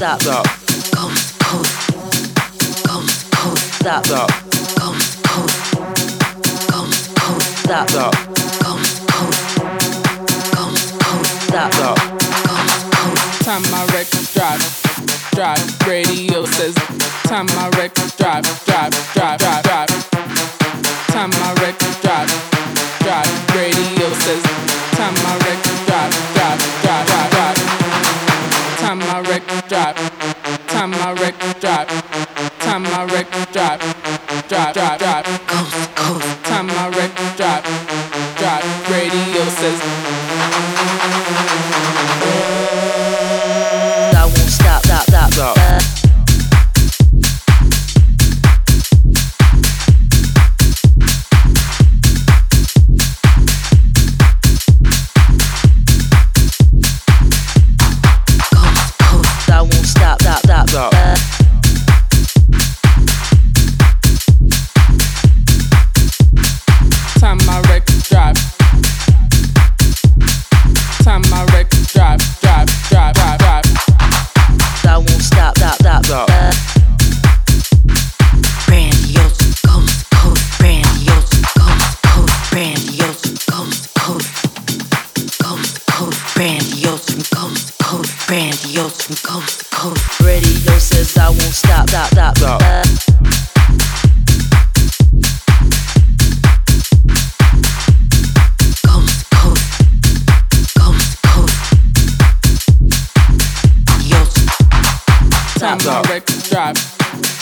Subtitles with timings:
[0.00, 0.20] stop.
[0.22, 0.46] Stop.
[0.94, 1.68] Come, come.
[2.88, 3.56] Come, come.
[3.56, 4.04] Stop.
[4.06, 4.30] Stop.
[4.80, 4.96] Come,
[5.28, 5.52] come.
[6.70, 7.40] Come, come.
[7.40, 7.88] Stop.
[7.90, 8.14] Stop.
[8.64, 9.34] Come, come.
[10.56, 11.24] Come, come.
[11.24, 11.72] Stop.
[11.72, 11.98] Stop.
[12.48, 13.16] Come, come.
[13.44, 14.64] Time my record drive,
[15.32, 15.86] drive.
[15.86, 16.74] Radio says,
[17.24, 19.69] time my record drive, drive, drive, drive.
[105.84, 106.76] my records drop,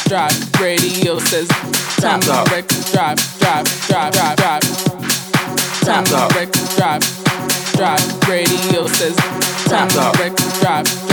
[0.06, 0.32] drop.
[0.60, 1.48] Radio says
[1.98, 4.12] time my records drop, drop, drop.
[4.12, 4.62] drive, drive.
[5.82, 7.02] Time my records drive,
[7.74, 8.28] drive.
[8.28, 9.16] Radio says
[9.66, 10.12] time my
[10.60, 10.84] drop.
[10.84, 11.07] drive.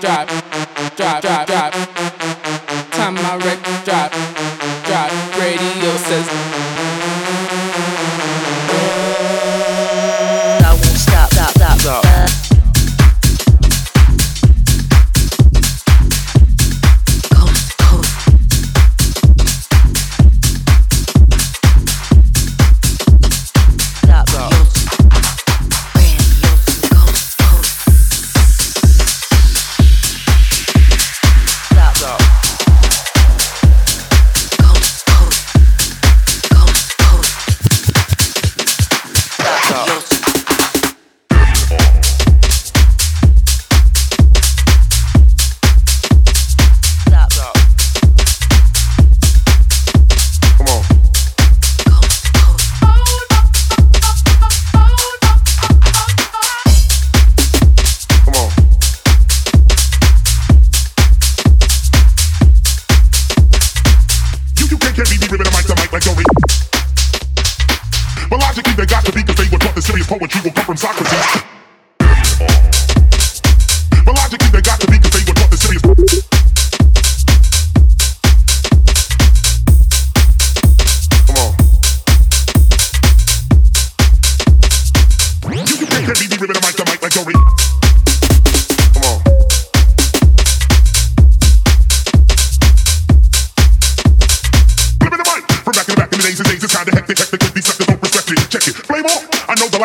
[0.00, 0.45] drop.
[69.96, 71.55] your poetry will come from Socrates.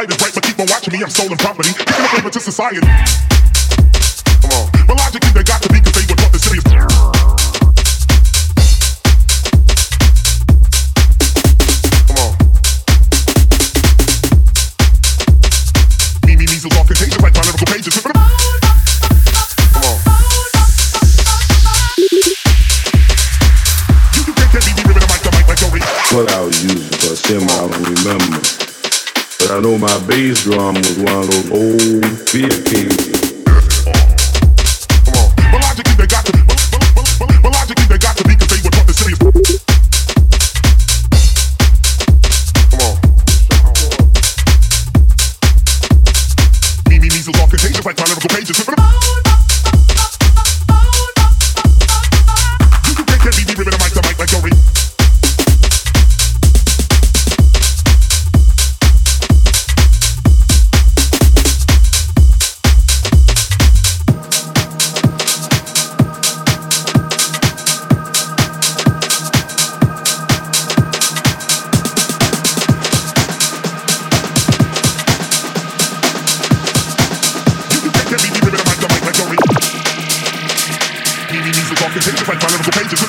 [0.01, 1.03] light is bright, but keep on watching me.
[1.03, 2.79] I'm stolen property, giving a favor to society.
[4.41, 4.71] Come on.
[4.87, 6.63] But logically, they got to be because they would want the serious.
[12.07, 12.33] Come on.
[16.25, 16.45] Me, me,
[16.77, 17.93] all contagious like my pages.
[18.01, 18.31] Come on.
[26.11, 26.41] What I
[27.49, 28.40] I remember.
[29.51, 33.20] I know my bass drum was one of those old beer cages.
[81.71, 82.99] measles are contagious like biological pages.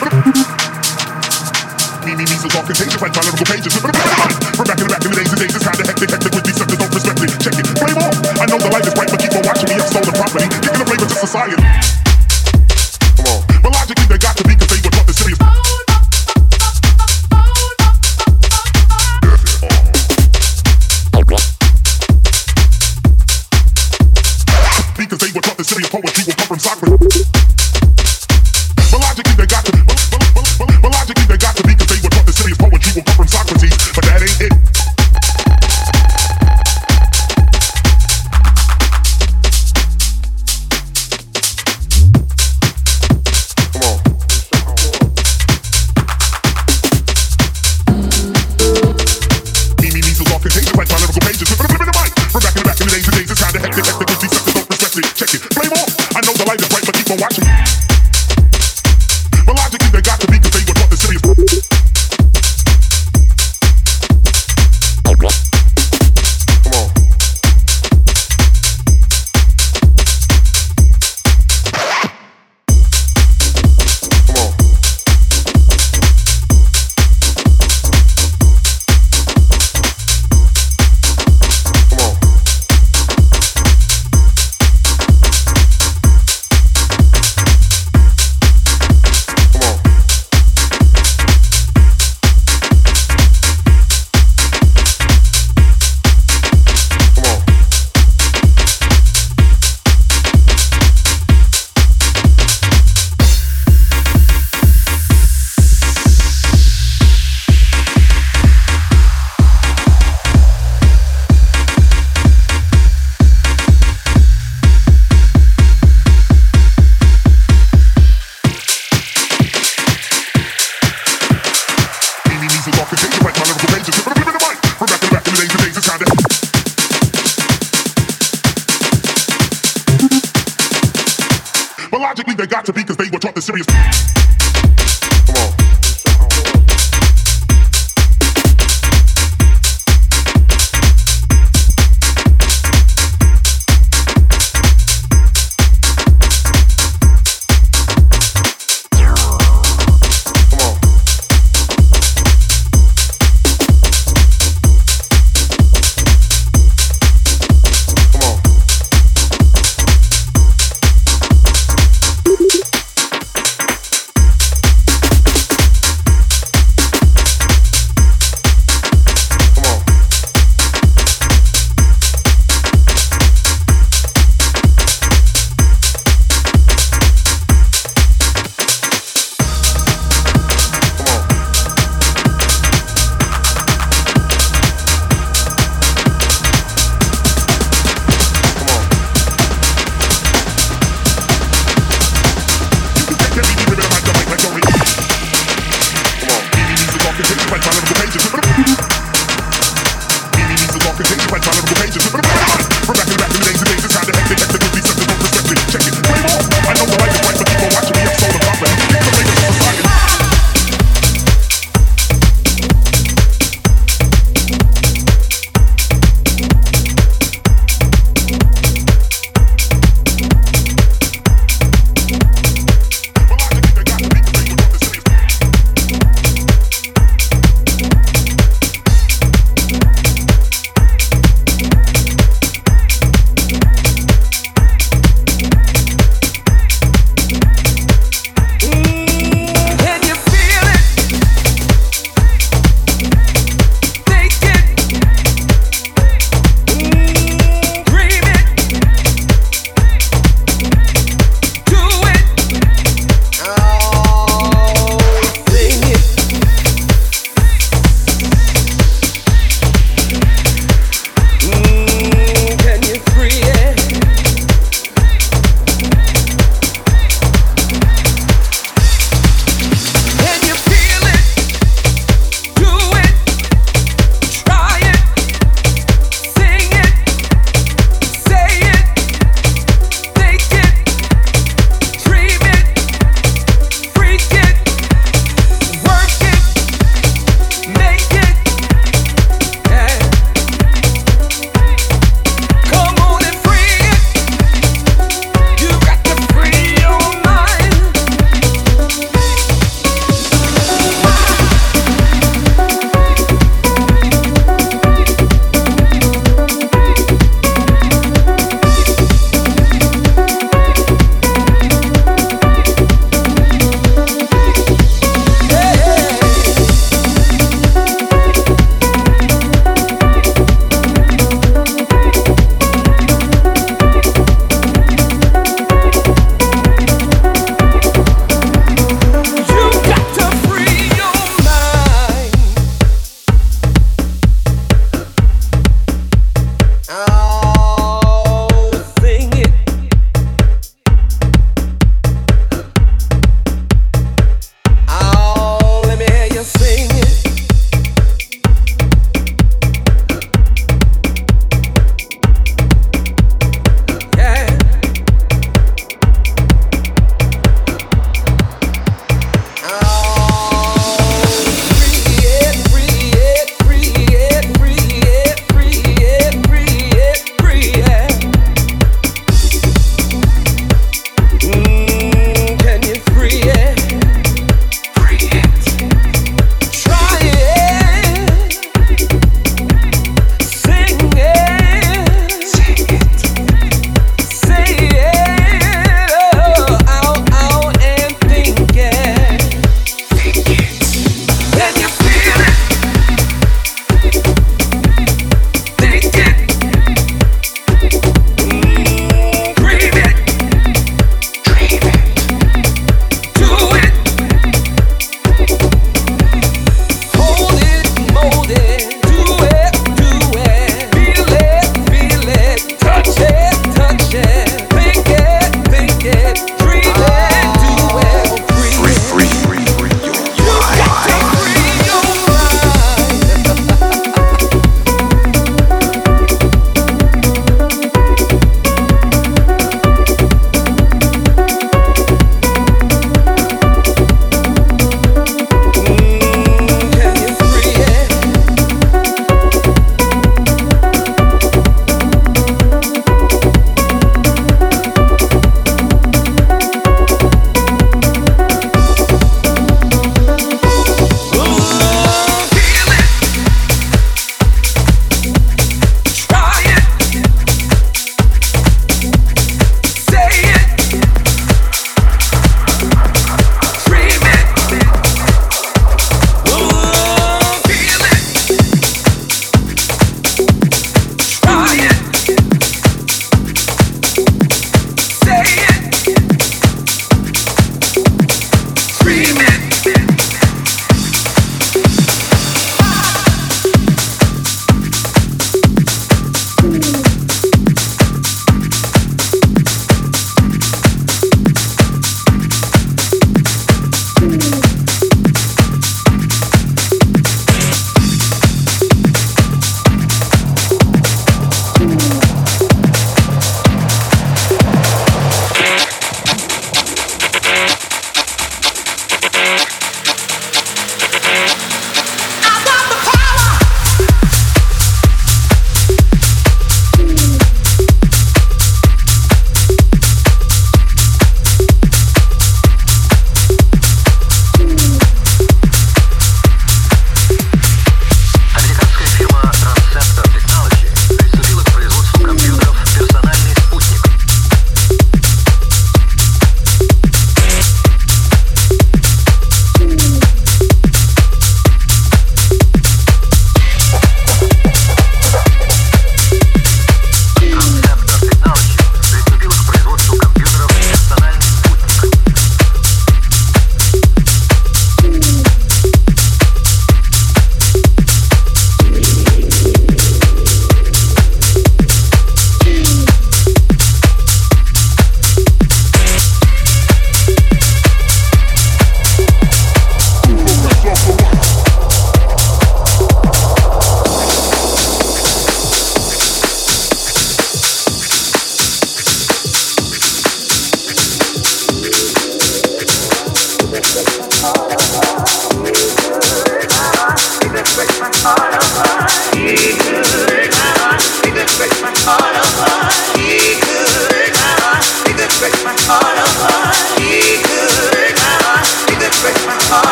[2.03, 3.75] Me, me, measles are contagious like biological pages.
[3.83, 3.91] We're
[4.67, 6.79] back in the back in the days and kinda hectic, hectic with these suckers.
[6.79, 7.27] Don't respect me.
[7.43, 7.67] Check it.
[7.75, 8.15] Blame off.
[8.39, 9.75] I know the light is bright, but keep on watching me.
[9.75, 10.47] I've stolen property.
[10.47, 11.59] Kicking the flavor to society.
[13.19, 13.41] Come on.
[13.63, 15.35] But logically, they got to be because they were taught the city.
[25.03, 27.12] because they were taught the serious poetry will come from Socrates.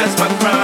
[0.00, 0.59] That's my crown.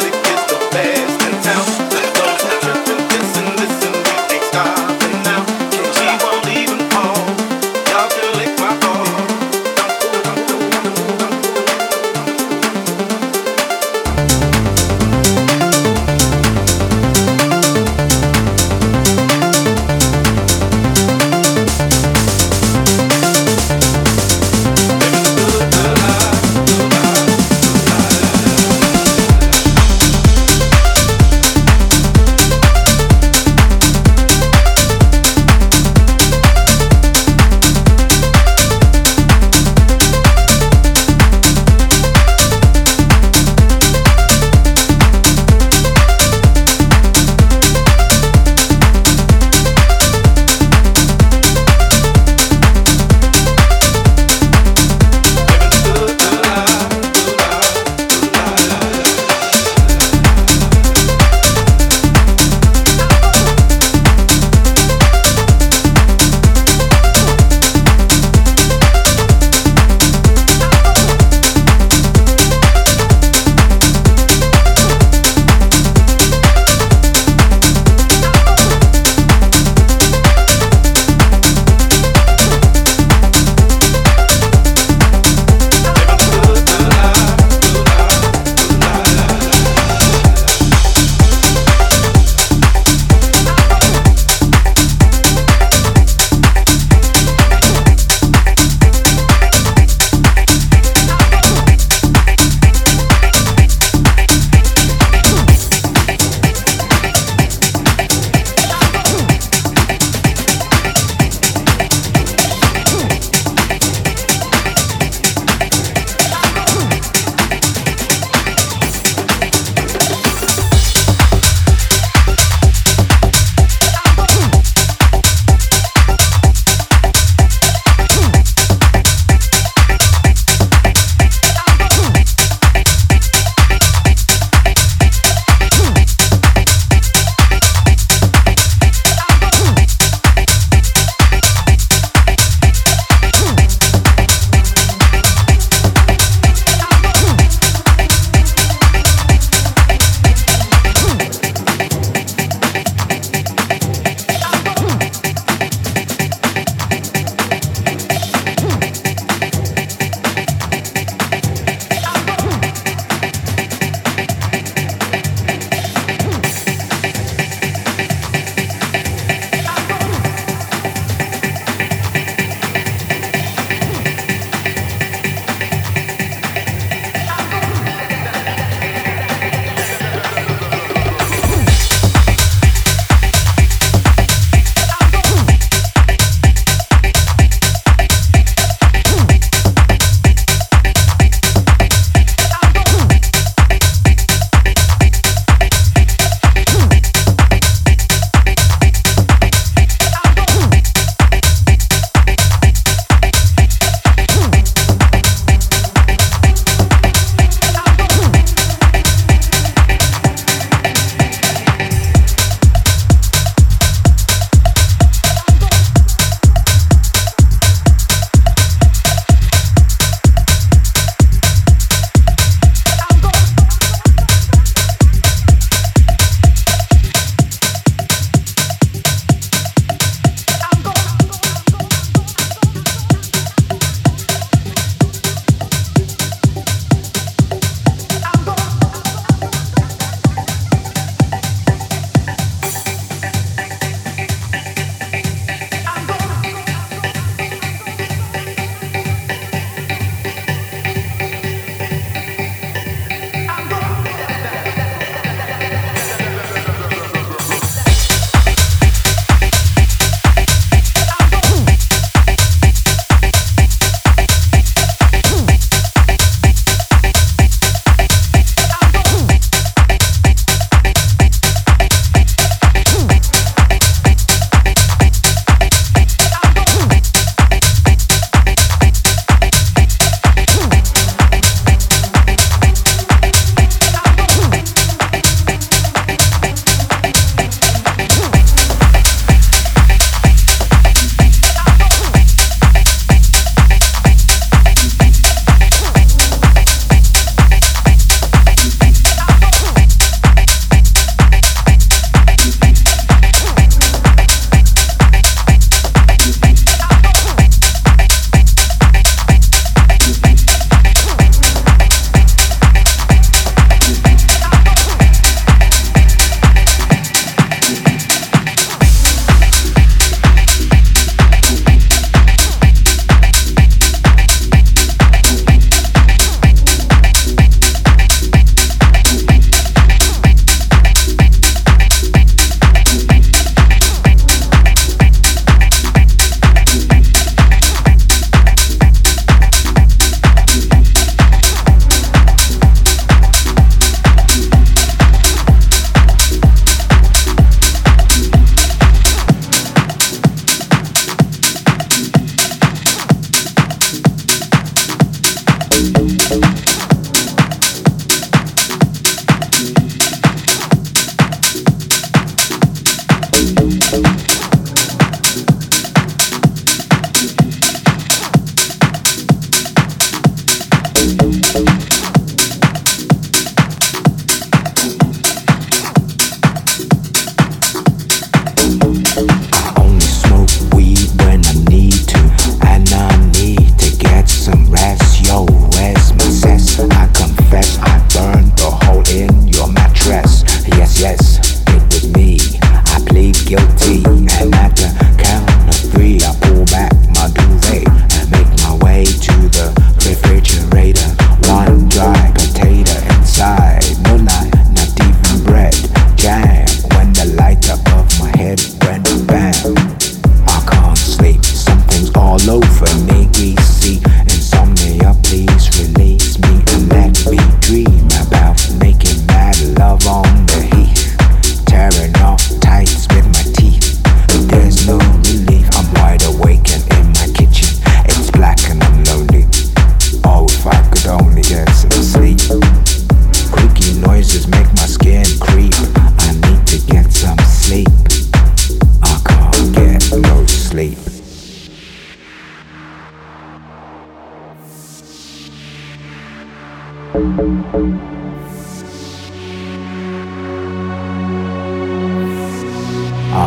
[447.39, 447.43] I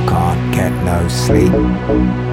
[0.08, 2.29] can't get no sleep.